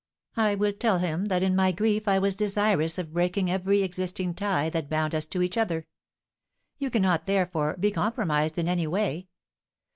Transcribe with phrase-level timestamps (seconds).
[0.35, 4.33] I will tell him that in my grief I was desirous of breaking every existing
[4.33, 5.85] tie that bound us to each other.
[6.79, 9.27] You cannot, therefore, be compromised in any way.